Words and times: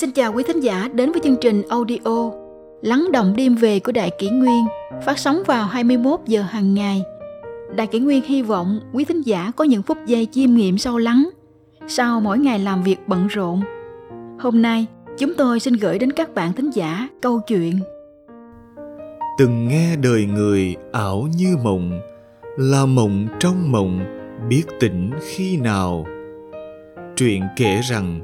Xin 0.00 0.10
chào 0.10 0.32
quý 0.32 0.42
thính 0.46 0.60
giả 0.60 0.88
đến 0.94 1.12
với 1.12 1.20
chương 1.24 1.36
trình 1.40 1.62
audio 1.68 2.30
Lắng 2.82 3.08
động 3.12 3.34
đêm 3.36 3.54
về 3.54 3.80
của 3.80 3.92
Đại 3.92 4.10
Kỷ 4.18 4.30
Nguyên 4.30 4.64
phát 5.04 5.18
sóng 5.18 5.42
vào 5.46 5.66
21 5.66 6.20
giờ 6.26 6.42
hàng 6.42 6.74
ngày. 6.74 7.02
Đại 7.76 7.86
Kỷ 7.86 7.98
Nguyên 7.98 8.22
hy 8.24 8.42
vọng 8.42 8.80
quý 8.92 9.04
thính 9.04 9.22
giả 9.22 9.52
có 9.56 9.64
những 9.64 9.82
phút 9.82 9.98
giây 10.06 10.28
chiêm 10.32 10.54
nghiệm 10.54 10.78
sâu 10.78 10.98
lắng 10.98 11.30
sau 11.88 12.20
mỗi 12.20 12.38
ngày 12.38 12.58
làm 12.58 12.82
việc 12.82 12.96
bận 13.06 13.26
rộn. 13.26 13.60
Hôm 14.38 14.62
nay, 14.62 14.86
chúng 15.18 15.34
tôi 15.34 15.60
xin 15.60 15.74
gửi 15.74 15.98
đến 15.98 16.12
các 16.12 16.34
bạn 16.34 16.52
thính 16.52 16.70
giả 16.70 17.08
câu 17.22 17.40
chuyện 17.46 17.80
Từng 19.38 19.68
nghe 19.68 19.96
đời 19.96 20.24
người 20.24 20.76
ảo 20.92 21.28
như 21.36 21.56
mộng, 21.64 22.00
là 22.56 22.86
mộng 22.86 23.26
trong 23.40 23.72
mộng, 23.72 24.00
biết 24.48 24.64
tỉnh 24.80 25.10
khi 25.20 25.56
nào. 25.56 26.06
Truyện 27.16 27.42
kể 27.56 27.80
rằng, 27.82 28.20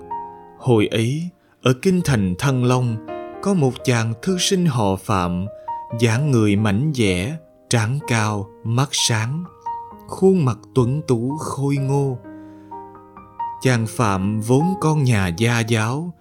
hồi 0.58 0.86
ấy 0.86 1.22
ở 1.66 1.72
kinh 1.82 2.00
thành 2.04 2.34
Thăng 2.38 2.64
Long 2.64 2.96
có 3.42 3.54
một 3.54 3.72
chàng 3.84 4.12
thư 4.22 4.38
sinh 4.38 4.66
họ 4.66 4.96
Phạm, 4.96 5.46
dáng 6.00 6.30
người 6.30 6.56
mảnh 6.56 6.92
dẻ, 6.94 7.36
trán 7.70 7.98
cao, 8.08 8.48
mắt 8.64 8.88
sáng, 8.92 9.44
khuôn 10.06 10.44
mặt 10.44 10.58
tuấn 10.74 11.00
tú 11.08 11.36
khôi 11.36 11.76
ngô. 11.76 12.18
Chàng 13.62 13.86
Phạm 13.86 14.40
vốn 14.40 14.64
con 14.80 15.04
nhà 15.04 15.28
gia 15.38 15.60
giáo, 15.60 16.14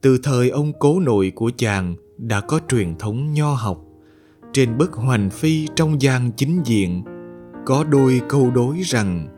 từ 0.00 0.18
thời 0.22 0.50
ông 0.50 0.72
cố 0.78 1.00
nội 1.00 1.32
của 1.34 1.50
chàng 1.56 1.94
đã 2.18 2.40
có 2.40 2.60
truyền 2.68 2.94
thống 2.98 3.32
nho 3.32 3.54
học. 3.54 3.78
Trên 4.52 4.78
bức 4.78 4.92
hoành 4.92 5.30
phi 5.30 5.68
trong 5.76 6.02
gian 6.02 6.32
chính 6.32 6.62
diện 6.64 7.02
có 7.66 7.84
đôi 7.84 8.20
câu 8.28 8.50
đối 8.50 8.80
rằng 8.80 9.28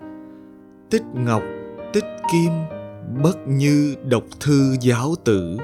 tích 0.90 1.04
ngọc 1.14 1.42
tích 1.92 2.06
kim 2.32 2.50
bất 3.22 3.38
như 3.46 3.94
độc 4.08 4.24
thư 4.40 4.76
giáo 4.80 5.14
tử. 5.24 5.56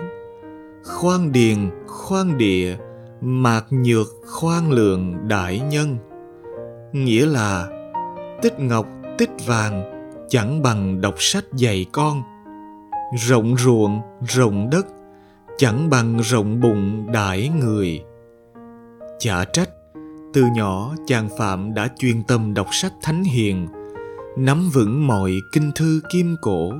Khoan 0.85 1.33
điền, 1.33 1.71
khoan 1.87 2.39
địa, 2.39 2.77
mạc 3.21 3.67
nhược, 3.71 4.07
khoan 4.27 4.71
lượng 4.71 5.29
đại 5.29 5.61
nhân. 5.61 5.97
Nghĩa 6.93 7.27
là, 7.27 7.69
tích 8.43 8.61
ngọc, 8.61 8.87
tích 9.19 9.31
vàng, 9.47 9.83
chẳng 10.29 10.63
bằng 10.63 11.01
đọc 11.01 11.15
sách 11.19 11.45
dạy 11.57 11.87
con. 11.93 12.23
Rộng 13.19 13.57
ruộng, 13.57 14.01
rộng 14.29 14.71
đất, 14.71 14.87
chẳng 15.59 15.91
bằng 15.91 16.19
rộng 16.19 16.61
bụng 16.61 17.13
đãi 17.13 17.49
người. 17.49 18.05
Chả 19.19 19.45
trách, 19.45 19.71
từ 20.35 20.45
nhỏ 20.55 20.95
chàng 21.07 21.29
phạm 21.39 21.75
đã 21.75 21.89
chuyên 21.99 22.23
tâm 22.23 22.55
đọc 22.55 22.67
sách 22.73 22.93
thánh 23.03 23.25
hiền, 23.25 23.69
nắm 24.39 24.71
vững 24.75 25.07
mọi 25.07 25.33
kinh 25.53 25.71
thư 25.75 26.01
kim 26.11 26.37
cổ 26.43 26.73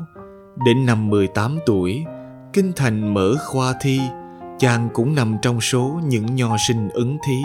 đến 0.57 0.87
năm 0.87 1.11
18 1.11 1.59
tuổi, 1.67 2.05
kinh 2.53 2.73
thành 2.77 3.15
mở 3.15 3.35
khoa 3.47 3.75
thi. 3.81 4.01
Chàng 4.59 4.89
cũng 4.93 5.15
nằm 5.15 5.37
trong 5.43 5.61
số 5.61 6.01
những 6.05 6.27
nho 6.37 6.57
sinh 6.69 6.89
ứng 6.89 7.19
thí. 7.27 7.43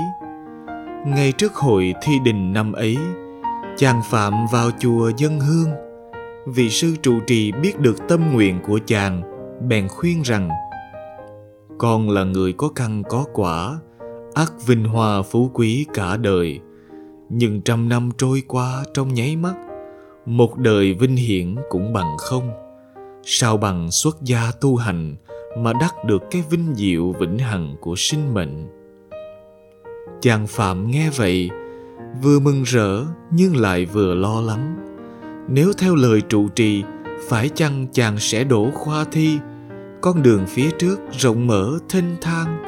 Ngay 1.08 1.32
trước 1.32 1.54
hội 1.54 1.94
thi 2.02 2.14
đình 2.24 2.54
năm 2.54 2.74
ấy, 2.74 2.98
chàng 3.78 4.02
phạm 4.12 4.34
vào 4.52 4.70
chùa 4.80 5.12
dân 5.18 5.40
hương. 5.40 5.70
Vị 6.46 6.70
sư 6.70 6.96
trụ 7.02 7.20
trì 7.28 7.52
biết 7.52 7.80
được 7.80 7.96
tâm 8.10 8.34
nguyện 8.34 8.60
của 8.68 8.80
chàng, 8.86 9.22
bèn 9.68 9.88
khuyên 9.88 10.22
rằng, 10.22 10.50
con 11.78 12.10
là 12.10 12.24
người 12.24 12.54
có 12.54 12.70
căn 12.76 13.04
có 13.10 13.26
quả 13.34 13.80
ắt 14.34 14.52
vinh 14.66 14.84
hoa 14.84 15.22
phú 15.22 15.50
quý 15.54 15.86
cả 15.94 16.18
đời. 16.18 16.60
Nhưng 17.30 17.62
trăm 17.62 17.90
năm 17.90 18.10
trôi 18.18 18.44
qua 18.48 18.84
trong 18.94 19.14
nháy 19.14 19.36
mắt, 19.36 19.56
một 20.26 20.58
đời 20.58 20.94
vinh 20.94 21.16
hiển 21.16 21.56
cũng 21.70 21.94
bằng 21.94 22.18
không 22.18 22.65
sao 23.28 23.58
bằng 23.58 23.92
xuất 23.92 24.18
gia 24.22 24.52
tu 24.62 24.76
hành 24.76 25.16
mà 25.58 25.74
đắc 25.74 25.96
được 26.06 26.24
cái 26.32 26.44
vinh 26.50 26.76
diệu 26.76 27.12
vĩnh 27.12 27.40
hằng 27.40 27.76
của 27.82 27.96
sinh 27.98 28.34
mệnh? 28.34 28.68
Chàng 30.22 30.48
phạm 30.48 30.92
nghe 30.92 31.10
vậy, 31.10 31.50
vừa 32.22 32.40
mừng 32.40 32.64
rỡ 32.64 33.04
nhưng 33.32 33.56
lại 33.56 33.86
vừa 33.86 34.16
lo 34.16 34.42
lắng. 34.42 34.76
Nếu 35.50 35.74
theo 35.78 35.96
lời 35.96 36.22
trụ 36.22 36.48
trì, 36.48 36.84
phải 37.28 37.50
chăng 37.50 37.88
chàng 37.92 38.20
sẽ 38.20 38.44
đổ 38.44 38.72
khoa 38.74 39.06
thi, 39.12 39.40
con 40.02 40.24
đường 40.24 40.46
phía 40.48 40.72
trước 40.72 41.00
rộng 41.12 41.48
mở 41.48 41.80
thênh 41.90 42.22
thang? 42.22 42.64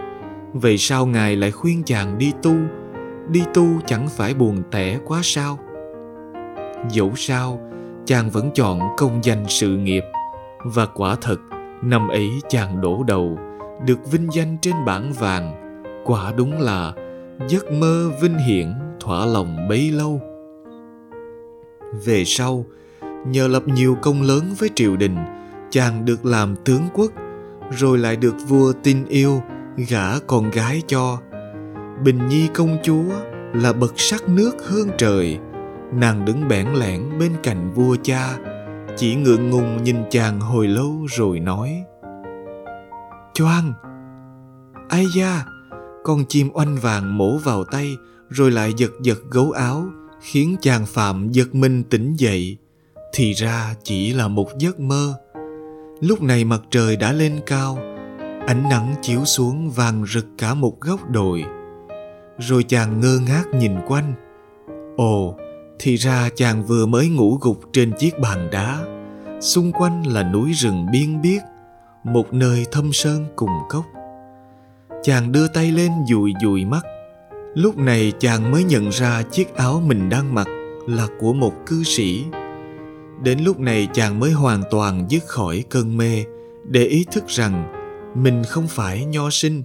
Vậy 0.53 0.77
sao 0.77 1.05
ngài 1.05 1.35
lại 1.35 1.51
khuyên 1.51 1.83
chàng 1.83 2.17
đi 2.17 2.33
tu? 2.43 2.53
Đi 3.29 3.43
tu 3.53 3.67
chẳng 3.85 4.07
phải 4.09 4.33
buồn 4.33 4.63
tẻ 4.71 4.99
quá 5.05 5.19
sao? 5.23 5.59
Dẫu 6.89 7.11
sao, 7.15 7.59
chàng 8.05 8.29
vẫn 8.29 8.51
chọn 8.53 8.79
công 8.97 9.19
danh 9.23 9.45
sự 9.49 9.77
nghiệp 9.77 10.03
và 10.63 10.85
quả 10.85 11.15
thật, 11.21 11.39
năm 11.83 12.07
ấy 12.07 12.29
chàng 12.49 12.81
đổ 12.81 13.03
đầu, 13.03 13.39
được 13.85 14.11
vinh 14.11 14.27
danh 14.33 14.57
trên 14.61 14.73
bảng 14.85 15.13
vàng. 15.13 15.63
Quả 16.05 16.33
đúng 16.37 16.61
là 16.61 16.93
giấc 17.47 17.71
mơ 17.71 18.11
vinh 18.21 18.37
hiển, 18.37 18.73
thỏa 18.99 19.25
lòng 19.25 19.67
bấy 19.69 19.91
lâu. 19.91 20.21
Về 22.05 22.23
sau, 22.25 22.65
nhờ 23.27 23.47
lập 23.47 23.63
nhiều 23.65 23.95
công 24.01 24.21
lớn 24.21 24.43
với 24.59 24.69
triều 24.75 24.95
đình, 24.97 25.17
chàng 25.69 26.05
được 26.05 26.25
làm 26.25 26.55
tướng 26.65 26.81
quốc, 26.93 27.11
rồi 27.71 27.97
lại 27.97 28.15
được 28.15 28.35
vua 28.47 28.73
tin 28.83 29.05
yêu, 29.05 29.41
gả 29.89 30.19
con 30.27 30.51
gái 30.51 30.81
cho. 30.87 31.17
Bình 32.03 32.27
nhi 32.27 32.47
công 32.53 32.77
chúa 32.83 33.03
là 33.53 33.73
bậc 33.73 33.93
sắc 33.95 34.29
nước 34.29 34.55
hương 34.67 34.89
trời, 34.97 35.39
nàng 35.93 36.25
đứng 36.25 36.47
bẽn 36.47 36.67
lẽn 36.73 37.01
bên 37.19 37.31
cạnh 37.43 37.71
vua 37.75 37.95
cha 38.03 38.37
chỉ 38.97 39.15
ngượng 39.15 39.49
ngùng 39.49 39.83
nhìn 39.83 39.97
chàng 40.09 40.39
hồi 40.39 40.67
lâu 40.67 41.05
rồi 41.09 41.39
nói, 41.39 41.83
choang, 43.33 43.73
ai 44.89 45.05
da, 45.15 45.45
con 46.03 46.25
chim 46.25 46.49
oanh 46.53 46.75
vàng 46.75 47.17
mổ 47.17 47.37
vào 47.37 47.63
tay 47.63 47.95
rồi 48.29 48.51
lại 48.51 48.73
giật 48.77 48.91
giật 49.01 49.17
gấu 49.31 49.51
áo, 49.51 49.85
khiến 50.21 50.55
chàng 50.61 50.85
phạm 50.85 51.29
giật 51.31 51.55
mình 51.55 51.83
tỉnh 51.83 52.13
dậy. 52.15 52.57
Thì 53.13 53.33
ra 53.33 53.75
chỉ 53.83 54.13
là 54.13 54.27
một 54.27 54.57
giấc 54.57 54.79
mơ. 54.79 55.13
Lúc 56.01 56.21
này 56.21 56.43
mặt 56.43 56.61
trời 56.69 56.95
đã 56.95 57.13
lên 57.13 57.39
cao, 57.45 57.77
ánh 58.47 58.69
nắng 58.69 58.95
chiếu 59.01 59.25
xuống 59.25 59.71
vàng 59.71 60.05
rực 60.05 60.25
cả 60.37 60.53
một 60.53 60.81
góc 60.81 61.09
đồi. 61.09 61.43
Rồi 62.39 62.63
chàng 62.63 62.99
ngơ 62.99 63.19
ngác 63.27 63.43
nhìn 63.53 63.75
quanh. 63.87 64.13
Ồ 64.97 65.35
thì 65.79 65.95
ra 65.95 66.29
chàng 66.35 66.63
vừa 66.63 66.85
mới 66.85 67.09
ngủ 67.09 67.37
gục 67.41 67.59
trên 67.73 67.91
chiếc 67.99 68.19
bàn 68.19 68.49
đá. 68.51 68.79
Xung 69.41 69.71
quanh 69.71 70.07
là 70.07 70.23
núi 70.23 70.51
rừng 70.51 70.85
biên 70.91 71.21
biếc, 71.21 71.41
một 72.03 72.33
nơi 72.33 72.65
thâm 72.71 72.93
sơn 72.93 73.25
cùng 73.35 73.49
cốc. 73.69 73.85
Chàng 75.03 75.31
đưa 75.31 75.47
tay 75.47 75.71
lên 75.71 75.91
dụi 76.09 76.33
dụi 76.41 76.65
mắt. 76.65 76.85
Lúc 77.55 77.77
này 77.77 78.13
chàng 78.19 78.51
mới 78.51 78.63
nhận 78.63 78.89
ra 78.89 79.21
chiếc 79.21 79.55
áo 79.55 79.81
mình 79.85 80.09
đang 80.09 80.35
mặc 80.35 80.47
là 80.87 81.07
của 81.19 81.33
một 81.33 81.53
cư 81.65 81.83
sĩ. 81.83 82.25
Đến 83.23 83.39
lúc 83.39 83.59
này 83.59 83.87
chàng 83.93 84.19
mới 84.19 84.31
hoàn 84.31 84.61
toàn 84.71 85.05
dứt 85.09 85.23
khỏi 85.25 85.63
cơn 85.69 85.97
mê, 85.97 86.23
để 86.67 86.83
ý 86.83 87.05
thức 87.11 87.23
rằng 87.27 87.73
mình 88.15 88.43
không 88.43 88.67
phải 88.67 89.05
nho 89.05 89.29
sinh, 89.29 89.63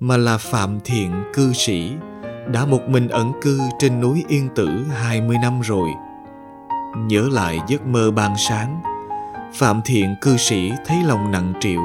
mà 0.00 0.16
là 0.16 0.38
phạm 0.38 0.78
thiện 0.84 1.10
cư 1.34 1.52
sĩ 1.52 1.90
đã 2.52 2.64
một 2.64 2.88
mình 2.88 3.08
ẩn 3.08 3.32
cư 3.42 3.60
trên 3.78 4.00
núi 4.00 4.24
Yên 4.28 4.48
Tử 4.54 4.68
20 4.90 5.36
năm 5.42 5.60
rồi. 5.60 5.88
Nhớ 6.96 7.28
lại 7.32 7.58
giấc 7.68 7.86
mơ 7.86 8.10
ban 8.10 8.34
sáng, 8.48 8.82
Phạm 9.54 9.80
Thiện 9.84 10.14
cư 10.20 10.36
sĩ 10.36 10.72
thấy 10.86 10.96
lòng 11.06 11.32
nặng 11.32 11.52
trĩu. 11.60 11.80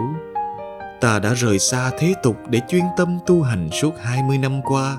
Ta 1.02 1.20
đã 1.20 1.34
rời 1.34 1.60
xa 1.60 1.92
thế 2.00 2.14
tục 2.24 2.38
để 2.50 2.62
chuyên 2.68 2.84
tâm 2.98 3.20
tu 3.26 3.42
hành 3.42 3.70
suốt 3.82 3.94
20 4.02 4.38
năm 4.38 4.62
qua. 4.62 4.98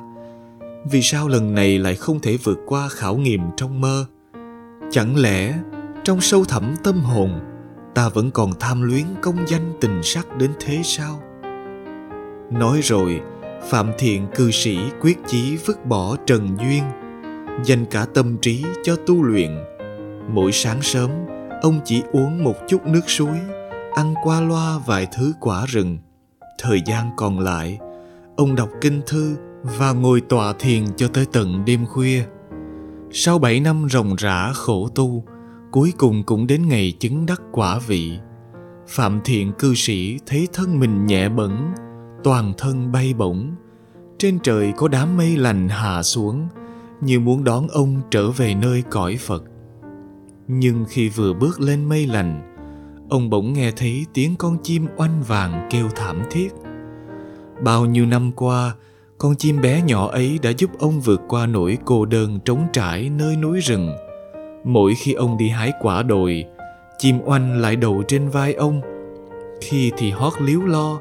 Vì 0.84 1.02
sao 1.02 1.28
lần 1.28 1.54
này 1.54 1.78
lại 1.78 1.94
không 1.94 2.20
thể 2.20 2.36
vượt 2.44 2.58
qua 2.66 2.88
khảo 2.88 3.16
nghiệm 3.16 3.40
trong 3.56 3.80
mơ? 3.80 4.06
Chẳng 4.90 5.16
lẽ 5.16 5.54
trong 6.04 6.20
sâu 6.20 6.44
thẳm 6.44 6.74
tâm 6.84 7.00
hồn 7.00 7.40
ta 7.94 8.08
vẫn 8.08 8.30
còn 8.30 8.52
tham 8.60 8.82
luyến 8.82 9.04
công 9.20 9.36
danh 9.48 9.72
tình 9.80 10.00
sắc 10.02 10.36
đến 10.36 10.50
thế 10.60 10.80
sao? 10.84 11.22
Nói 12.50 12.80
rồi, 12.82 13.20
Phạm 13.68 13.90
Thiện 13.98 14.26
cư 14.34 14.50
sĩ 14.50 14.78
quyết 15.00 15.18
chí 15.26 15.56
vứt 15.66 15.86
bỏ 15.86 16.16
trần 16.26 16.56
duyên, 16.58 16.82
dành 17.64 17.84
cả 17.90 18.06
tâm 18.14 18.38
trí 18.42 18.64
cho 18.82 18.96
tu 19.06 19.22
luyện. 19.22 19.50
Mỗi 20.28 20.52
sáng 20.52 20.82
sớm, 20.82 21.10
ông 21.62 21.80
chỉ 21.84 22.02
uống 22.12 22.44
một 22.44 22.54
chút 22.68 22.86
nước 22.86 23.00
suối, 23.06 23.38
ăn 23.94 24.14
qua 24.24 24.40
loa 24.40 24.78
vài 24.86 25.06
thứ 25.16 25.32
quả 25.40 25.66
rừng. 25.66 25.98
Thời 26.58 26.82
gian 26.86 27.10
còn 27.16 27.38
lại, 27.38 27.78
ông 28.36 28.54
đọc 28.54 28.68
kinh 28.80 29.00
thư 29.06 29.36
và 29.62 29.92
ngồi 29.92 30.20
tọa 30.20 30.52
thiền 30.58 30.84
cho 30.96 31.08
tới 31.08 31.26
tận 31.32 31.64
đêm 31.64 31.86
khuya. 31.86 32.22
Sau 33.10 33.38
bảy 33.38 33.60
năm 33.60 33.86
ròng 33.90 34.16
rã 34.16 34.52
khổ 34.54 34.88
tu, 34.94 35.24
cuối 35.70 35.92
cùng 35.98 36.22
cũng 36.22 36.46
đến 36.46 36.68
ngày 36.68 36.92
chứng 37.00 37.26
đắc 37.26 37.42
quả 37.52 37.78
vị. 37.86 38.18
Phạm 38.88 39.20
Thiện 39.24 39.52
cư 39.58 39.74
sĩ 39.74 40.18
thấy 40.26 40.48
thân 40.52 40.80
mình 40.80 41.06
nhẹ 41.06 41.28
bẩn, 41.28 41.72
toàn 42.24 42.52
thân 42.58 42.92
bay 42.92 43.14
bổng. 43.14 43.54
Trên 44.18 44.38
trời 44.42 44.72
có 44.76 44.88
đám 44.88 45.16
mây 45.16 45.36
lành 45.36 45.68
hạ 45.68 46.02
xuống, 46.02 46.48
như 47.00 47.20
muốn 47.20 47.44
đón 47.44 47.68
ông 47.68 48.00
trở 48.10 48.30
về 48.30 48.54
nơi 48.54 48.82
cõi 48.90 49.16
phật. 49.20 49.44
Nhưng 50.48 50.84
khi 50.88 51.08
vừa 51.08 51.32
bước 51.32 51.60
lên 51.60 51.84
mây 51.84 52.06
lành, 52.06 52.56
ông 53.10 53.30
bỗng 53.30 53.52
nghe 53.52 53.70
thấy 53.70 54.06
tiếng 54.14 54.36
con 54.36 54.58
chim 54.62 54.86
oanh 54.96 55.22
vàng 55.22 55.68
kêu 55.70 55.88
thảm 55.96 56.22
thiết. 56.30 56.48
Bao 57.62 57.86
nhiêu 57.86 58.06
năm 58.06 58.32
qua, 58.32 58.74
con 59.18 59.36
chim 59.36 59.60
bé 59.60 59.82
nhỏ 59.82 60.08
ấy 60.08 60.38
đã 60.42 60.50
giúp 60.58 60.70
ông 60.78 61.00
vượt 61.00 61.20
qua 61.28 61.46
nỗi 61.46 61.78
cô 61.84 62.04
đơn 62.04 62.40
trống 62.44 62.66
trải 62.72 63.10
nơi 63.10 63.36
núi 63.36 63.60
rừng. 63.60 63.92
Mỗi 64.64 64.94
khi 64.94 65.12
ông 65.12 65.38
đi 65.38 65.48
hái 65.48 65.72
quả 65.80 66.02
đồi, 66.02 66.44
chim 66.98 67.18
oanh 67.24 67.60
lại 67.60 67.76
đậu 67.76 68.02
trên 68.08 68.28
vai 68.28 68.54
ông. 68.54 68.80
Khi 69.60 69.92
thì 69.96 70.10
hót 70.10 70.32
líu 70.40 70.66
lo 70.66 71.00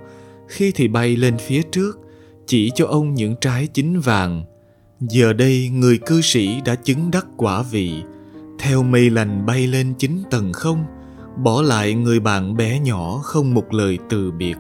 khi 0.50 0.72
thì 0.76 0.88
bay 0.88 1.16
lên 1.16 1.38
phía 1.38 1.62
trước, 1.72 2.00
chỉ 2.48 2.72
cho 2.76 2.86
ông 2.86 3.14
những 3.14 3.36
trái 3.42 3.68
chín 3.68 4.00
vàng. 4.00 4.44
Giờ 5.00 5.34
đây 5.34 5.70
người 5.74 5.98
cư 5.98 6.22
sĩ 6.22 6.62
đã 6.66 6.76
chứng 6.76 7.12
đắc 7.12 7.26
quả 7.38 7.64
vị. 7.72 8.04
Theo 8.60 8.84
mây 8.84 9.10
lành 9.10 9.46
bay 9.46 9.68
lên 9.68 9.94
chín 9.98 10.18
tầng 10.32 10.54
không, 10.54 10.86
bỏ 11.44 11.62
lại 11.62 11.94
người 11.94 12.20
bạn 12.20 12.58
bé 12.58 12.80
nhỏ 12.80 13.20
không 13.24 13.54
một 13.54 13.74
lời 13.74 13.98
từ 14.10 14.32
biệt. 14.32 14.58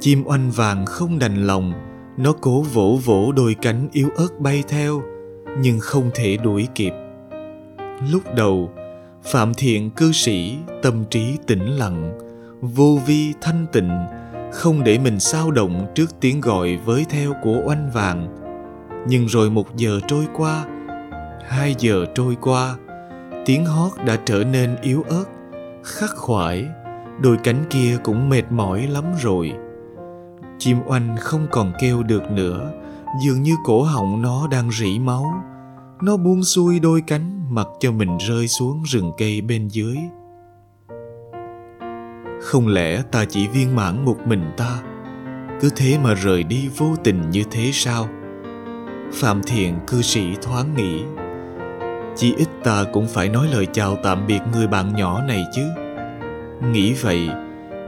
Chim 0.00 0.22
oanh 0.26 0.50
vàng 0.50 0.86
không 0.86 1.18
đành 1.18 1.46
lòng, 1.46 1.72
nó 2.16 2.32
cố 2.40 2.62
vỗ 2.62 2.98
vỗ 3.04 3.32
đôi 3.32 3.54
cánh 3.62 3.88
yếu 3.92 4.08
ớt 4.16 4.40
bay 4.40 4.64
theo, 4.68 5.02
nhưng 5.60 5.80
không 5.80 6.10
thể 6.14 6.36
đuổi 6.36 6.68
kịp. 6.74 6.92
Lúc 8.10 8.22
đầu, 8.36 8.70
phạm 9.24 9.54
thiện 9.54 9.90
cư 9.90 10.12
sĩ 10.12 10.56
tâm 10.82 11.04
trí 11.10 11.36
tĩnh 11.46 11.66
lặng, 11.66 12.18
vô 12.60 13.00
vi 13.06 13.32
thanh 13.40 13.66
tịnh 13.72 13.90
không 14.52 14.84
để 14.84 14.98
mình 14.98 15.20
sao 15.20 15.50
động 15.50 15.86
trước 15.94 16.20
tiếng 16.20 16.40
gọi 16.40 16.76
với 16.76 17.06
theo 17.08 17.32
của 17.42 17.62
oanh 17.66 17.90
vàng. 17.90 18.28
Nhưng 19.08 19.26
rồi 19.26 19.50
một 19.50 19.76
giờ 19.76 20.00
trôi 20.08 20.26
qua, 20.36 20.64
hai 21.48 21.74
giờ 21.78 22.06
trôi 22.14 22.36
qua, 22.40 22.76
tiếng 23.46 23.66
hót 23.66 23.92
đã 24.06 24.16
trở 24.24 24.44
nên 24.44 24.76
yếu 24.82 25.02
ớt, 25.02 25.24
khắc 25.84 26.10
khoải, 26.16 26.66
đôi 27.20 27.36
cánh 27.44 27.64
kia 27.70 27.98
cũng 28.02 28.28
mệt 28.28 28.42
mỏi 28.50 28.86
lắm 28.86 29.04
rồi. 29.22 29.52
Chim 30.58 30.78
oanh 30.86 31.16
không 31.20 31.46
còn 31.50 31.72
kêu 31.80 32.02
được 32.02 32.30
nữa, 32.30 32.72
dường 33.24 33.42
như 33.42 33.54
cổ 33.64 33.82
họng 33.82 34.22
nó 34.22 34.46
đang 34.50 34.70
rỉ 34.72 34.98
máu. 34.98 35.24
Nó 36.02 36.16
buông 36.16 36.42
xuôi 36.42 36.80
đôi 36.80 37.02
cánh, 37.06 37.54
mặc 37.54 37.66
cho 37.80 37.92
mình 37.92 38.18
rơi 38.28 38.48
xuống 38.48 38.82
rừng 38.82 39.12
cây 39.18 39.40
bên 39.40 39.68
dưới 39.68 39.96
không 42.40 42.68
lẽ 42.68 43.02
ta 43.12 43.24
chỉ 43.24 43.48
viên 43.48 43.76
mãn 43.76 44.04
một 44.04 44.16
mình 44.26 44.50
ta? 44.56 44.82
Cứ 45.60 45.70
thế 45.76 45.98
mà 46.04 46.14
rời 46.14 46.42
đi 46.42 46.68
vô 46.76 46.96
tình 47.04 47.30
như 47.30 47.44
thế 47.50 47.70
sao? 47.72 48.08
Phạm 49.12 49.42
thiện 49.42 49.78
cư 49.86 50.02
sĩ 50.02 50.22
thoáng 50.42 50.74
nghĩ. 50.76 51.02
Chỉ 52.16 52.34
ít 52.36 52.48
ta 52.64 52.84
cũng 52.92 53.06
phải 53.06 53.28
nói 53.28 53.48
lời 53.52 53.66
chào 53.72 53.96
tạm 54.02 54.26
biệt 54.26 54.40
người 54.52 54.66
bạn 54.66 54.96
nhỏ 54.96 55.22
này 55.22 55.44
chứ. 55.54 55.62
Nghĩ 56.72 56.92
vậy, 56.92 57.28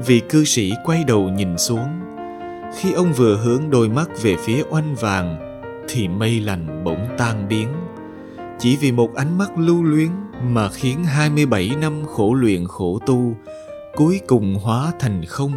vị 0.06 0.20
cư 0.28 0.44
sĩ 0.44 0.72
quay 0.84 1.04
đầu 1.04 1.28
nhìn 1.28 1.58
xuống. 1.58 2.00
Khi 2.76 2.92
ông 2.92 3.12
vừa 3.12 3.36
hướng 3.36 3.70
đôi 3.70 3.88
mắt 3.88 4.08
về 4.22 4.36
phía 4.44 4.62
oanh 4.70 4.94
vàng, 4.94 5.36
thì 5.88 6.08
mây 6.08 6.40
lành 6.40 6.84
bỗng 6.84 7.08
tan 7.18 7.48
biến. 7.48 7.68
Chỉ 8.58 8.76
vì 8.76 8.92
một 8.92 9.14
ánh 9.14 9.38
mắt 9.38 9.58
lưu 9.58 9.82
luyến 9.82 10.10
mà 10.42 10.68
khiến 10.68 11.04
27 11.04 11.70
năm 11.80 12.02
khổ 12.06 12.34
luyện 12.34 12.66
khổ 12.66 12.98
tu 13.06 13.34
cuối 13.96 14.20
cùng 14.26 14.54
hóa 14.62 14.92
thành 14.98 15.24
không. 15.28 15.52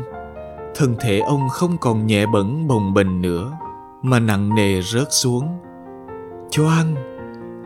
Thân 0.75 0.95
thể 0.99 1.19
ông 1.19 1.49
không 1.49 1.77
còn 1.77 2.07
nhẹ 2.07 2.25
bẩn 2.25 2.67
bồng 2.67 2.93
bềnh 2.93 3.21
nữa, 3.21 3.51
mà 4.01 4.19
nặng 4.19 4.55
nề 4.55 4.81
rớt 4.81 5.07
xuống. 5.09 5.47
Choang! 6.51 6.95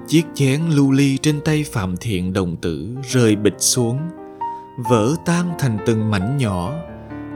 Chiếc 0.08 0.24
chén 0.34 0.62
lưu 0.70 0.92
ly 0.92 1.18
trên 1.18 1.42
tay 1.42 1.66
phạm 1.72 1.98
thiện 1.98 2.34
đồng 2.34 2.56
tử 2.56 2.96
rơi 3.04 3.36
bịch 3.36 3.56
xuống, 3.58 3.98
vỡ 4.90 5.16
tan 5.26 5.54
thành 5.60 5.78
từng 5.86 6.12
mảnh 6.12 6.38
nhỏ. 6.38 6.74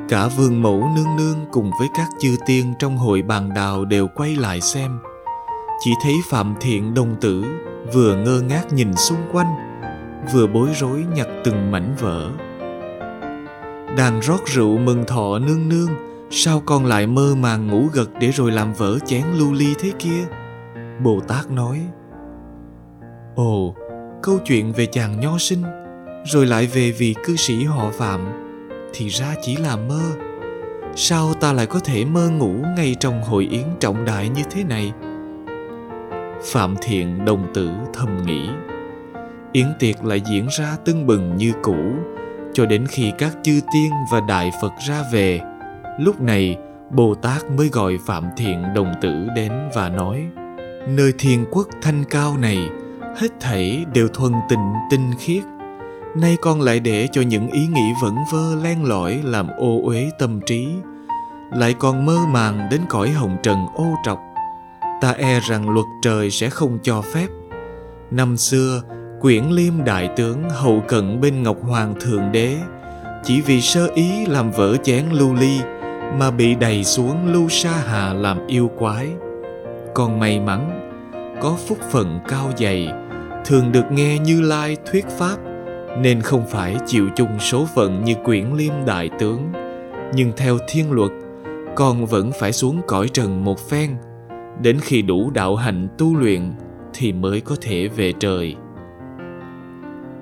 Cả 0.09 0.27
vương 0.37 0.61
mẫu 0.61 0.89
nương 0.95 1.15
nương 1.17 1.37
cùng 1.51 1.71
với 1.79 1.87
các 1.95 2.07
chư 2.19 2.35
tiên 2.45 2.73
trong 2.79 2.97
hội 2.97 3.21
bàn 3.21 3.49
đào 3.55 3.85
đều 3.85 4.07
quay 4.15 4.35
lại 4.35 4.61
xem. 4.61 4.99
Chỉ 5.83 5.91
thấy 6.03 6.13
phạm 6.29 6.55
thiện 6.61 6.93
đồng 6.93 7.15
tử 7.21 7.45
vừa 7.93 8.15
ngơ 8.15 8.41
ngác 8.41 8.73
nhìn 8.73 8.93
xung 8.95 9.21
quanh, 9.31 9.55
vừa 10.33 10.47
bối 10.47 10.69
rối 10.79 11.05
nhặt 11.15 11.27
từng 11.43 11.71
mảnh 11.71 11.95
vỡ 11.99 12.29
đang 13.97 14.19
rót 14.19 14.45
rượu 14.45 14.77
mừng 14.77 15.03
thọ 15.07 15.39
nương 15.39 15.69
nương, 15.69 15.89
sao 16.29 16.61
con 16.65 16.85
lại 16.85 17.07
mơ 17.07 17.35
màng 17.35 17.67
ngủ 17.67 17.87
gật 17.93 18.09
để 18.19 18.31
rồi 18.31 18.51
làm 18.51 18.73
vỡ 18.73 18.99
chén 19.05 19.23
lưu 19.33 19.53
ly 19.53 19.73
thế 19.79 19.91
kia? 19.99 20.25
Bồ 21.03 21.19
tát 21.19 21.51
nói, 21.51 21.81
ồ, 23.35 23.75
câu 24.23 24.37
chuyện 24.45 24.73
về 24.73 24.85
chàng 24.85 25.19
nho 25.19 25.37
sinh, 25.37 25.63
rồi 26.25 26.45
lại 26.45 26.67
về 26.73 26.91
vị 26.91 27.15
cư 27.25 27.35
sĩ 27.35 27.63
họ 27.63 27.91
phạm, 27.91 28.19
thì 28.93 29.07
ra 29.07 29.35
chỉ 29.41 29.55
là 29.55 29.75
mơ. 29.75 30.01
Sao 30.95 31.33
ta 31.33 31.53
lại 31.53 31.65
có 31.65 31.79
thể 31.79 32.05
mơ 32.05 32.29
ngủ 32.29 32.53
ngay 32.77 32.95
trong 32.99 33.23
hội 33.23 33.47
yến 33.51 33.65
trọng 33.79 34.05
đại 34.05 34.29
như 34.29 34.41
thế 34.51 34.63
này? 34.63 34.93
Phạm 36.43 36.75
thiện 36.81 37.25
đồng 37.25 37.47
tử 37.53 37.69
thầm 37.93 38.25
nghĩ, 38.25 38.49
yến 39.51 39.67
tiệc 39.79 40.05
lại 40.05 40.21
diễn 40.31 40.47
ra 40.59 40.77
tưng 40.85 41.07
bừng 41.07 41.37
như 41.37 41.53
cũ 41.63 41.77
cho 42.53 42.65
đến 42.65 42.85
khi 42.87 43.11
các 43.17 43.37
chư 43.43 43.59
tiên 43.73 43.91
và 44.11 44.19
đại 44.27 44.51
phật 44.61 44.71
ra 44.87 45.03
về, 45.11 45.39
lúc 45.99 46.21
này 46.21 46.57
bồ 46.89 47.15
tát 47.15 47.51
mới 47.57 47.69
gọi 47.71 47.97
phạm 48.05 48.29
thiện 48.37 48.63
đồng 48.75 48.93
tử 49.01 49.27
đến 49.35 49.51
và 49.75 49.89
nói, 49.89 50.27
nơi 50.87 51.13
thiên 51.19 51.45
quốc 51.51 51.67
thanh 51.81 52.03
cao 52.09 52.37
này, 52.37 52.69
hết 53.17 53.27
thảy 53.39 53.85
đều 53.93 54.07
thuần 54.07 54.33
tịnh, 54.49 54.73
tinh 54.91 55.11
khiết. 55.19 55.43
Nay 56.15 56.37
con 56.41 56.61
lại 56.61 56.79
để 56.79 57.07
cho 57.11 57.21
những 57.21 57.47
ý 57.47 57.67
nghĩ 57.67 57.93
vẩn 58.01 58.15
vơ 58.31 58.55
len 58.63 58.83
lỏi 58.83 59.21
làm 59.23 59.47
ô 59.57 59.81
uế 59.83 60.09
tâm 60.19 60.39
trí. 60.45 60.67
Lại 61.51 61.75
còn 61.79 62.05
mơ 62.05 62.17
màng 62.27 62.67
đến 62.71 62.81
cõi 62.89 63.09
hồng 63.09 63.37
trần 63.43 63.65
ô 63.75 63.87
trọc. 64.05 64.19
Ta 65.01 65.11
e 65.11 65.39
rằng 65.49 65.69
luật 65.69 65.85
trời 66.01 66.31
sẽ 66.31 66.49
không 66.49 66.77
cho 66.83 67.01
phép. 67.01 67.27
Năm 68.11 68.37
xưa 68.37 68.81
quyển 69.21 69.43
liêm 69.49 69.73
đại 69.85 70.09
tướng 70.15 70.49
hậu 70.49 70.83
cận 70.87 71.21
bên 71.21 71.43
ngọc 71.43 71.57
hoàng 71.61 71.93
thượng 71.99 72.31
đế. 72.31 72.57
Chỉ 73.23 73.41
vì 73.41 73.61
sơ 73.61 73.87
ý 73.95 74.25
làm 74.25 74.51
vỡ 74.51 74.77
chén 74.83 75.05
lưu 75.11 75.33
ly 75.33 75.59
mà 76.19 76.31
bị 76.31 76.55
đầy 76.55 76.83
xuống 76.83 77.33
lưu 77.33 77.49
sa 77.49 77.83
hà 77.85 78.13
làm 78.13 78.47
yêu 78.47 78.71
quái. 78.77 79.07
Còn 79.93 80.19
may 80.19 80.39
mắn, 80.39 80.91
có 81.41 81.57
phúc 81.67 81.77
phận 81.91 82.19
cao 82.27 82.51
dày, 82.57 82.87
thường 83.45 83.71
được 83.71 83.91
nghe 83.91 84.19
như 84.19 84.41
lai 84.41 84.77
thuyết 84.91 85.05
pháp, 85.09 85.37
nên 86.01 86.21
không 86.21 86.47
phải 86.47 86.75
chịu 86.87 87.09
chung 87.15 87.39
số 87.39 87.67
phận 87.75 88.03
như 88.03 88.13
quyển 88.25 88.45
liêm 88.55 88.73
đại 88.85 89.09
tướng. 89.19 89.51
Nhưng 90.13 90.31
theo 90.37 90.57
thiên 90.69 90.91
luật, 90.91 91.11
con 91.75 92.05
vẫn 92.05 92.31
phải 92.39 92.51
xuống 92.51 92.81
cõi 92.87 93.07
trần 93.13 93.43
một 93.43 93.59
phen. 93.69 93.89
Đến 94.61 94.79
khi 94.81 95.01
đủ 95.01 95.31
đạo 95.31 95.55
hạnh 95.55 95.87
tu 95.97 96.15
luyện 96.15 96.53
thì 96.93 97.13
mới 97.13 97.41
có 97.41 97.55
thể 97.61 97.87
về 97.87 98.13
trời 98.19 98.55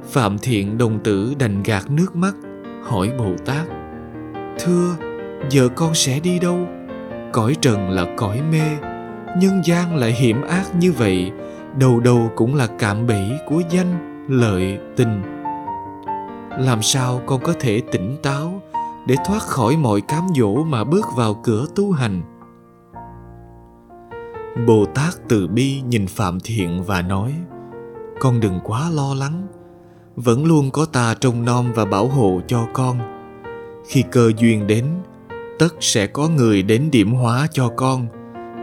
phạm 0.04 0.38
thiện 0.38 0.78
đồng 0.78 1.00
tử 1.04 1.34
đành 1.40 1.64
gạt 1.64 1.92
nước 1.92 2.16
mắt, 2.16 2.36
hỏi 2.84 3.12
bồ 3.18 3.34
tát, 3.46 3.68
thưa, 4.60 4.96
giờ 5.50 5.70
con 5.76 5.94
sẽ 5.94 6.20
đi 6.20 6.40
đâu? 6.40 6.60
Cõi 7.32 7.56
trần 7.62 7.90
là 7.90 8.06
cõi 8.18 8.42
mê, 8.52 8.78
nhân 9.38 9.62
gian 9.66 9.96
lại 9.96 10.12
hiểm 10.12 10.42
ác 10.42 10.76
như 10.80 10.92
vậy, 10.92 11.32
đầu 11.80 12.00
đầu 12.00 12.32
cũng 12.36 12.56
là 12.56 12.68
cạm 12.80 13.08
bẫy 13.08 13.32
của 13.48 13.62
danh, 13.70 14.26
lợi, 14.30 14.80
tình. 14.96 15.22
Làm 16.60 16.82
sao 16.82 17.22
con 17.26 17.42
có 17.44 17.54
thể 17.60 17.82
tỉnh 17.92 18.18
táo 18.24 18.62
để 19.08 19.16
thoát 19.26 19.42
khỏi 19.42 19.78
mọi 19.78 20.02
cám 20.02 20.28
dỗ 20.36 20.64
mà 20.64 20.84
bước 20.84 21.06
vào 21.16 21.34
cửa 21.44 21.66
tu 21.76 21.92
hành? 21.92 22.22
Bồ 24.68 24.86
tát 24.86 25.14
từ 25.28 25.48
bi 25.48 25.82
nhìn 25.82 26.08
phạm 26.08 26.40
thiện 26.40 26.84
và 26.84 27.02
nói, 27.02 27.34
con 28.20 28.40
đừng 28.40 28.60
quá 28.64 28.90
lo 28.90 29.14
lắng 29.14 29.48
vẫn 30.24 30.46
luôn 30.46 30.72
có 30.72 30.86
ta 30.86 31.16
trông 31.22 31.46
nom 31.46 31.72
và 31.76 31.86
bảo 31.86 32.08
hộ 32.08 32.42
cho 32.48 32.68
con. 32.74 33.00
Khi 33.88 34.04
cơ 34.12 34.32
duyên 34.38 34.68
đến, 34.68 34.86
tất 35.60 35.76
sẽ 35.80 36.08
có 36.08 36.30
người 36.30 36.62
đến 36.62 36.92
điểm 36.92 37.12
hóa 37.12 37.48
cho 37.52 37.70
con, 37.76 38.08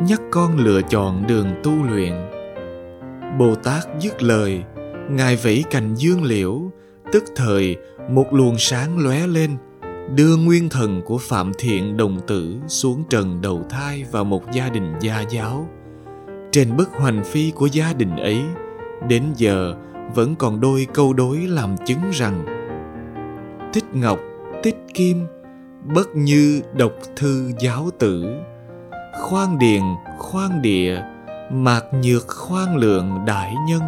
nhắc 0.09 0.21
con 0.31 0.57
lựa 0.59 0.83
chọn 0.83 1.27
đường 1.27 1.47
tu 1.63 1.73
luyện. 1.91 2.13
Bồ 3.39 3.55
tát 3.55 3.85
dứt 4.01 4.23
lời, 4.23 4.63
ngài 5.11 5.37
vẫy 5.37 5.65
cành 5.71 5.95
dương 5.95 6.25
liễu, 6.25 6.61
tức 7.13 7.25
thời 7.37 7.77
một 8.11 8.27
luồng 8.33 8.59
sáng 8.59 8.99
lóe 8.99 9.27
lên, 9.27 9.57
đưa 10.15 10.37
nguyên 10.37 10.69
thần 10.69 11.03
của 11.03 11.19
phạm 11.19 11.53
thiện 11.59 11.97
đồng 11.97 12.21
tử 12.27 12.57
xuống 12.67 13.05
trần 13.11 13.41
đầu 13.41 13.65
thai 13.71 14.05
vào 14.11 14.25
một 14.25 14.43
gia 14.53 14.69
đình 14.69 14.95
gia 15.01 15.21
giáo. 15.21 15.69
Trên 16.53 16.77
bức 16.77 16.91
hoành 16.93 17.25
phi 17.25 17.51
của 17.51 17.67
gia 17.67 17.93
đình 17.93 18.17
ấy, 18.17 18.41
đến 19.09 19.23
giờ 19.37 19.75
vẫn 20.15 20.37
còn 20.37 20.61
đôi 20.61 20.87
câu 20.95 21.13
đối 21.13 21.37
làm 21.37 21.77
chứng 21.87 22.11
rằng 22.13 22.57
thích 23.73 23.85
ngọc, 23.93 24.19
tích 24.63 24.77
kim, 24.95 25.27
bất 25.95 26.17
như 26.17 26.63
độc 26.75 26.93
thư 27.17 27.53
giáo 27.59 27.91
tử. 27.99 28.27
Khoan 29.21 29.59
điền, 29.59 29.83
khoan 30.19 30.63
địa, 30.63 31.03
mạc 31.53 31.85
nhược 32.03 32.29
khoan 32.29 32.77
lượng 32.77 33.25
đại 33.27 33.55
nhân. 33.69 33.83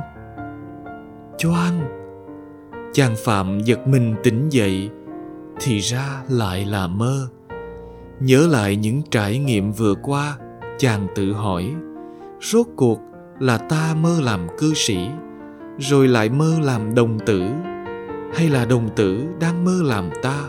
Choang, 1.38 1.80
chàng 2.92 3.14
phạm 3.24 3.60
giật 3.60 3.88
mình 3.88 4.14
tỉnh 4.22 4.48
dậy, 4.48 4.90
thì 5.60 5.78
ra 5.78 6.22
lại 6.28 6.66
là 6.66 6.86
mơ. 6.86 7.28
Nhớ 8.20 8.46
lại 8.50 8.76
những 8.76 9.02
trải 9.10 9.38
nghiệm 9.38 9.72
vừa 9.72 9.94
qua, 9.94 10.38
chàng 10.78 11.06
tự 11.14 11.32
hỏi, 11.32 11.74
rốt 12.40 12.66
cuộc 12.76 13.00
là 13.40 13.58
ta 13.58 13.94
mơ 14.00 14.20
làm 14.22 14.46
cư 14.58 14.74
sĩ 14.74 15.08
rồi 15.78 16.08
lại 16.08 16.28
mơ 16.28 16.58
làm 16.62 16.94
đồng 16.94 17.18
tử? 17.26 17.42
Hay 18.34 18.48
là 18.48 18.64
đồng 18.64 18.88
tử 18.96 19.26
đang 19.40 19.64
mơ 19.64 19.82
làm 19.84 20.10
ta? 20.22 20.40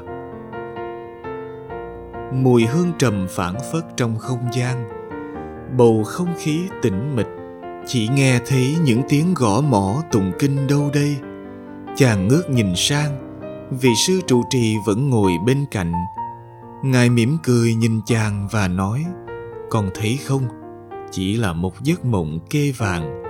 Mùi 2.34 2.66
hương 2.66 2.92
trầm 3.00 3.28
phảng 3.30 3.56
phất 3.72 3.84
trong 3.98 4.18
không 4.18 4.40
gian, 4.54 4.90
bầu 5.78 6.04
không 6.04 6.34
khí 6.38 6.60
tĩnh 6.82 7.16
mịch. 7.16 7.28
Chỉ 7.86 8.08
nghe 8.08 8.40
thấy 8.48 8.76
những 8.84 9.02
tiếng 9.10 9.34
gõ 9.34 9.62
mõ 9.62 10.04
tụng 10.12 10.32
kinh 10.40 10.68
đâu 10.68 10.90
đây. 10.94 11.16
Chàng 11.96 12.28
ngước 12.28 12.50
nhìn 12.50 12.76
sang, 12.76 13.40
vị 13.82 13.90
sư 14.08 14.20
trụ 14.28 14.44
trì 14.50 14.76
vẫn 14.86 15.10
ngồi 15.10 15.32
bên 15.46 15.66
cạnh. 15.72 15.94
Ngài 16.84 17.10
mỉm 17.10 17.38
cười 17.44 17.76
nhìn 17.76 18.02
chàng 18.06 18.48
và 18.52 18.68
nói, 18.68 19.06
còn 19.70 19.90
thấy 19.96 20.20
không? 20.28 20.44
Chỉ 21.12 21.36
là 21.36 21.54
một 21.54 21.74
giấc 21.84 22.06
mộng 22.06 22.40
kê 22.50 22.74
vàng 22.78 23.29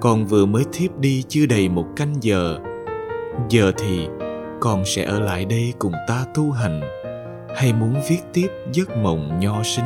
con 0.00 0.26
vừa 0.26 0.46
mới 0.46 0.64
thiếp 0.72 0.98
đi 0.98 1.24
chưa 1.28 1.46
đầy 1.46 1.68
một 1.68 1.86
canh 1.96 2.14
giờ. 2.20 2.58
Giờ 3.48 3.72
thì 3.78 4.08
con 4.60 4.84
sẽ 4.84 5.04
ở 5.04 5.20
lại 5.20 5.44
đây 5.44 5.74
cùng 5.78 5.92
ta 6.08 6.24
tu 6.34 6.50
hành, 6.50 6.80
hay 7.56 7.72
muốn 7.72 7.94
viết 8.08 8.18
tiếp 8.32 8.48
giấc 8.72 8.96
mộng 8.96 9.40
nho 9.40 9.62
sinh. 9.62 9.84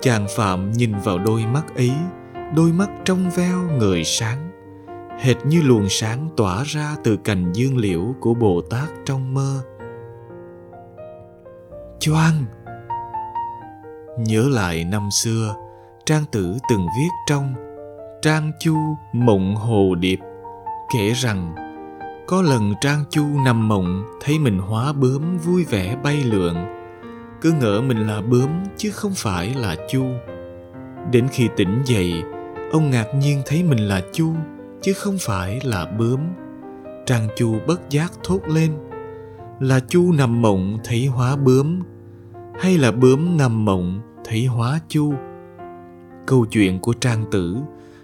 Chàng 0.00 0.26
phạm 0.36 0.72
nhìn 0.72 0.92
vào 1.04 1.18
đôi 1.18 1.46
mắt 1.46 1.76
ấy, 1.76 1.92
đôi 2.56 2.72
mắt 2.72 2.90
trong 3.04 3.30
veo 3.36 3.58
người 3.78 4.04
sáng, 4.04 4.50
hệt 5.18 5.36
như 5.46 5.62
luồng 5.62 5.88
sáng 5.88 6.28
tỏa 6.36 6.62
ra 6.66 6.96
từ 7.04 7.16
cành 7.16 7.52
dương 7.52 7.76
liễu 7.76 8.14
của 8.20 8.34
bồ 8.34 8.60
tát 8.70 8.88
trong 9.04 9.34
mơ. 9.34 9.60
Choang! 11.98 12.44
Nhớ 14.18 14.48
lại 14.48 14.84
năm 14.84 15.08
xưa, 15.22 15.54
trang 16.04 16.24
tử 16.32 16.56
từng 16.70 16.86
viết 16.98 17.08
trong 17.26 17.54
trang 18.22 18.52
chu 18.58 18.76
mộng 19.12 19.56
hồ 19.56 19.94
điệp 19.94 20.18
kể 20.94 21.12
rằng, 21.14 21.54
có 22.26 22.42
lần 22.42 22.72
trang 22.80 23.04
chu 23.10 23.24
nằm 23.44 23.68
mộng, 23.68 24.04
thấy 24.20 24.38
mình 24.38 24.58
hóa 24.58 24.92
bướm 24.92 25.38
vui 25.38 25.64
vẻ 25.64 25.96
bay 26.02 26.16
lượn. 26.24 26.54
Cứ 27.40 27.52
ngỡ 27.52 27.80
mình 27.80 28.06
là 28.06 28.20
bướm 28.20 28.50
chứ 28.76 28.90
không 28.90 29.12
phải 29.16 29.54
là 29.54 29.76
chu. 29.88 30.04
Đến 31.12 31.28
khi 31.32 31.48
tỉnh 31.56 31.82
dậy, 31.84 32.22
ông 32.72 32.90
ngạc 32.90 33.06
nhiên 33.14 33.42
thấy 33.46 33.62
mình 33.62 33.88
là 33.88 34.00
chu 34.12 34.32
chứ 34.82 34.92
không 34.92 35.16
phải 35.20 35.60
là 35.64 35.86
bướm. 35.98 36.20
Trang 37.06 37.28
chu 37.36 37.56
bất 37.66 37.90
giác 37.90 38.12
thốt 38.24 38.40
lên, 38.46 38.72
là 39.60 39.80
chu 39.88 40.12
nằm 40.12 40.42
mộng 40.42 40.78
thấy 40.84 41.06
hóa 41.06 41.36
bướm, 41.36 41.80
hay 42.60 42.78
là 42.78 42.92
bướm 42.92 43.36
nằm 43.36 43.64
mộng 43.64 44.00
thấy 44.24 44.46
hóa 44.46 44.80
chu? 44.88 45.14
Câu 46.26 46.46
chuyện 46.50 46.78
của 46.78 46.92
trang 46.92 47.24
tử 47.30 47.56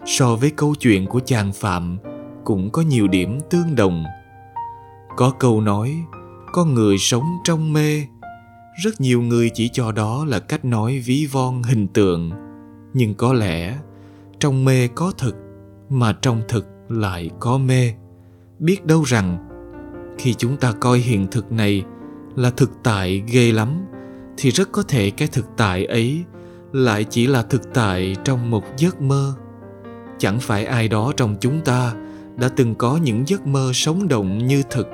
so 0.07 0.37
với 0.37 0.51
câu 0.51 0.75
chuyện 0.75 1.07
của 1.07 1.21
chàng 1.21 1.53
phạm 1.53 1.99
cũng 2.45 2.71
có 2.71 2.83
nhiều 2.83 3.09
điểm 3.09 3.39
tương 3.51 3.75
đồng. 3.75 4.05
Có 5.17 5.33
câu 5.39 5.61
nói, 5.61 5.97
con 6.53 6.75
người 6.75 6.99
sống 6.99 7.25
trong 7.45 7.73
mê. 7.73 8.07
Rất 8.83 9.01
nhiều 9.01 9.23
người 9.23 9.51
chỉ 9.55 9.69
cho 9.69 9.93
đó 9.93 10.25
là 10.25 10.39
cách 10.39 10.65
nói 10.65 11.03
ví 11.07 11.27
von 11.27 11.63
hình 11.63 11.89
tượng. 11.89 12.31
Nhưng 12.95 13.15
có 13.15 13.33
lẽ 13.33 13.79
trong 14.41 14.65
mê 14.65 14.89
có 14.89 15.13
thực 15.19 15.37
mà 15.89 16.13
trong 16.23 16.43
thực 16.49 16.67
lại 16.89 17.31
có 17.41 17.59
mê. 17.59 17.93
Biết 18.59 18.87
đâu 18.87 19.03
rằng 19.03 19.49
khi 20.19 20.35
chúng 20.35 20.57
ta 20.57 20.73
coi 20.73 20.99
hiện 20.99 21.27
thực 21.31 21.53
này 21.53 21.85
là 22.37 22.51
thực 22.51 22.71
tại 22.83 23.23
ghê 23.33 23.53
lắm, 23.53 23.87
thì 24.37 24.51
rất 24.51 24.73
có 24.73 24.83
thể 24.83 25.11
cái 25.11 25.29
thực 25.29 25.47
tại 25.57 25.85
ấy 25.85 26.25
lại 26.73 27.05
chỉ 27.05 27.27
là 27.27 27.43
thực 27.43 27.75
tại 27.75 28.17
trong 28.25 28.51
một 28.51 28.65
giấc 28.77 29.01
mơ 29.01 29.35
chẳng 30.19 30.41
phải 30.41 30.65
ai 30.65 30.89
đó 30.89 31.13
trong 31.17 31.37
chúng 31.41 31.61
ta 31.61 31.95
đã 32.37 32.49
từng 32.57 32.75
có 32.75 32.99
những 33.03 33.29
giấc 33.29 33.47
mơ 33.47 33.71
sống 33.75 34.09
động 34.09 34.47
như 34.47 34.63
thực, 34.71 34.89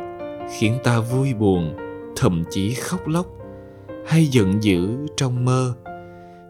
khiến 0.59 0.79
ta 0.85 1.01
vui 1.01 1.35
buồn, 1.35 1.77
thậm 2.17 2.45
chí 2.51 2.75
khóc 2.75 3.09
lóc 3.09 3.27
hay 4.07 4.27
giận 4.27 4.63
dữ 4.63 5.07
trong 5.17 5.45
mơ. 5.45 5.75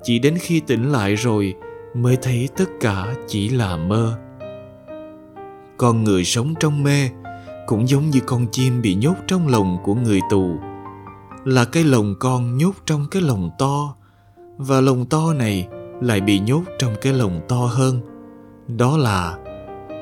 Chỉ 0.02 0.19
đến 0.19 0.35
khi 0.41 0.61
tỉnh 0.61 0.93
lại 0.93 1.14
rồi 1.14 1.55
mới 1.95 2.17
thấy 2.23 2.49
tất 2.57 2.69
cả 2.81 3.14
chỉ 3.26 3.49
là 3.49 3.76
mơ. 3.76 4.19
Con 5.76 6.05
người 6.05 6.25
sống 6.25 6.55
trong 6.61 6.83
mê 6.83 7.11
cũng 7.67 7.88
giống 7.88 8.11
như 8.11 8.21
con 8.26 8.47
chim 8.52 8.83
bị 8.83 8.95
nhốt 8.95 9.14
trong 9.26 9.49
lồng 9.49 9.79
của 9.85 9.95
người 9.95 10.21
tù, 10.31 10.57
là 11.45 11.64
cái 11.64 11.85
lồng 11.85 12.14
con 12.21 12.59
nhốt 12.59 12.75
trong 12.87 13.07
cái 13.11 13.23
lồng 13.23 13.50
to, 13.59 13.95
và 14.57 14.81
lồng 14.81 15.07
to 15.07 15.35
này 15.35 15.69
lại 16.00 16.21
bị 16.21 16.38
nhốt 16.38 16.62
trong 16.79 16.95
cái 17.02 17.12
lồng 17.12 17.41
to 17.49 17.57
hơn 17.57 18.00
đó 18.69 18.97
là 18.97 19.38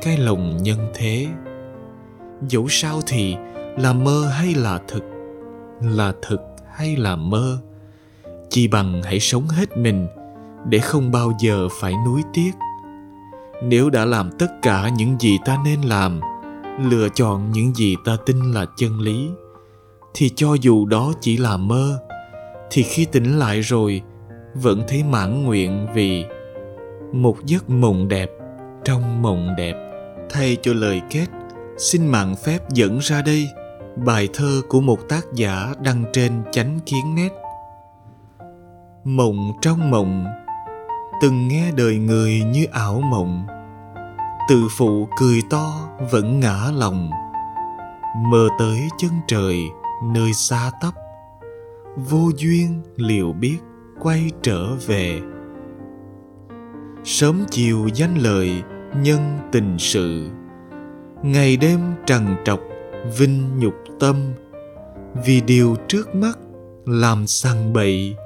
cái 0.03 0.19
lòng 0.19 0.63
nhân 0.63 0.79
thế. 0.95 1.27
Dẫu 2.49 2.67
sao 2.69 3.01
thì 3.07 3.37
là 3.79 3.93
mơ 3.93 4.29
hay 4.33 4.55
là 4.55 4.81
thực 4.89 5.05
là 5.83 6.13
thực 6.23 6.41
hay 6.75 6.97
là 6.97 7.17
mơ 7.17 7.59
chỉ 8.49 8.69
bằng 8.69 9.03
hãy 9.03 9.21
sống 9.21 9.49
hết 9.49 9.77
mình 9.77 10.07
để 10.69 10.79
không 10.79 11.11
bao 11.11 11.33
giờ 11.41 11.69
phải 11.81 11.95
nuối 12.07 12.23
tiếc. 12.35 12.51
Nếu 13.63 13.91
đã 13.91 14.05
làm 14.05 14.31
tất 14.39 14.51
cả 14.63 14.89
những 14.97 15.17
gì 15.21 15.39
ta 15.45 15.59
nên 15.65 15.81
làm, 15.81 16.21
lựa 16.81 17.09
chọn 17.15 17.51
những 17.53 17.75
gì 17.75 17.97
ta 18.05 18.17
tin 18.27 18.53
là 18.53 18.67
chân 18.77 19.01
lý, 19.01 19.31
thì 20.15 20.29
cho 20.29 20.55
dù 20.61 20.87
đó 20.87 21.13
chỉ 21.21 21.37
là 21.37 21.57
mơ, 21.57 21.99
thì 22.71 22.83
khi 22.83 23.05
tỉnh 23.05 23.39
lại 23.39 23.61
rồi 23.61 24.03
vẫn 24.55 24.83
thấy 24.89 25.03
mãn 25.03 25.45
nguyện 25.45 25.87
vì 25.95 26.25
một 27.13 27.37
giấc 27.47 27.71
mộng 27.71 28.09
đẹp 28.09 28.31
trong 28.85 29.23
mộng 29.23 29.55
đẹp. 29.57 29.75
Thay 30.31 30.57
cho 30.63 30.73
lời 30.75 31.01
kết, 31.11 31.27
xin 31.79 32.07
mạng 32.07 32.35
phép 32.45 32.59
dẫn 32.71 32.99
ra 32.99 33.23
đây. 33.23 33.49
Bài 33.97 34.29
thơ 34.35 34.63
của 34.69 34.81
một 34.81 35.09
tác 35.09 35.23
giả 35.35 35.75
đăng 35.83 36.05
trên 36.13 36.43
chánh 36.53 36.79
kiến 36.87 37.15
nét 37.15 37.31
mộng 39.05 39.53
trong 39.63 39.91
mộng, 39.91 40.27
từng 41.23 41.49
nghe 41.49 41.73
đời 41.77 41.97
người 41.97 42.43
như 42.45 42.65
ảo 42.73 43.01
mộng. 43.01 43.47
Tự 44.49 44.69
phụ 44.79 45.09
cười 45.19 45.41
to 45.51 45.73
vẫn 46.11 46.41
ngã 46.41 46.71
lòng. 46.75 47.11
Mơ 48.17 48.49
tới 48.59 48.81
chân 48.99 49.11
trời, 49.27 49.57
nơi 50.15 50.33
xa 50.33 50.71
tấp. 50.81 50.91
Vô 51.97 52.31
duyên, 52.37 52.83
liệu 52.97 53.33
biết, 53.33 53.59
quay 54.01 54.31
trở 54.43 54.75
về 54.87 55.21
sớm 57.05 57.45
chiều 57.51 57.89
danh 57.95 58.15
lợi 58.19 58.63
nhân 59.03 59.39
tình 59.53 59.79
sự. 59.79 60.29
Ngày 61.23 61.57
đêm 61.57 61.81
trằn 62.07 62.37
trọc 62.45 62.61
vinh 63.19 63.59
nhục 63.59 63.75
tâm, 64.01 64.17
vì 65.25 65.41
điều 65.41 65.77
trước 65.89 66.15
mắt 66.15 66.39
làm 66.87 67.27
sằng 67.27 67.73
bậy, 67.73 68.17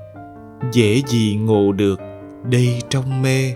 dễ 0.72 1.02
gì 1.06 1.36
ngộ 1.36 1.72
được 1.72 2.00
đây 2.50 2.82
trong 2.88 3.22
mê. 3.22 3.54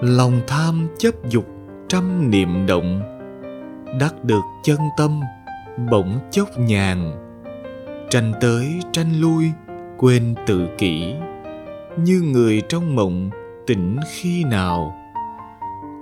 Lòng 0.00 0.40
tham 0.46 0.88
chấp 0.98 1.14
dục 1.28 1.46
trăm 1.88 2.30
niệm 2.30 2.66
động, 2.66 3.02
đắc 4.00 4.24
được 4.24 4.42
chân 4.62 4.78
tâm 4.96 5.20
bỗng 5.90 6.18
chốc 6.30 6.58
nhàn. 6.58 7.12
Tranh 8.10 8.32
tới 8.40 8.66
tranh 8.92 9.20
lui 9.20 9.44
quên 9.98 10.34
tự 10.46 10.68
kỷ, 10.78 11.14
như 11.96 12.22
người 12.32 12.62
trong 12.68 12.96
mộng 12.96 13.30
tỉnh 13.66 13.96
khi 14.08 14.44
nào? 14.44 14.96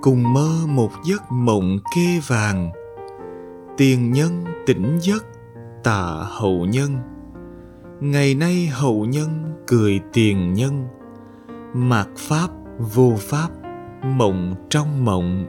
Cùng 0.01 0.33
mơ 0.33 0.49
một 0.67 0.91
giấc 1.05 1.31
mộng 1.31 1.77
kê 1.95 2.19
vàng. 2.27 2.71
Tiền 3.77 4.11
nhân, 4.11 4.45
tỉnh 4.65 4.97
giấc 5.01 5.25
tạ 5.83 6.25
hậu 6.29 6.65
nhân. 6.65 6.97
Ngày 7.99 8.35
nay 8.35 8.67
hậu 8.71 9.05
nhân 9.05 9.53
cười 9.67 10.01
tiền 10.13 10.53
nhân. 10.53 10.87
Mạt 11.73 12.07
pháp, 12.17 12.49
vô 12.77 13.13
pháp, 13.17 13.49
mộng 14.03 14.55
trong 14.69 15.05
mộng. 15.05 15.45